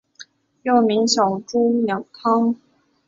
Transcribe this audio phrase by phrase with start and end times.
[0.63, 2.55] 又名小朱鸟汤。